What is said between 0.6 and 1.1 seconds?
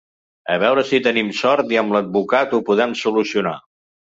veure si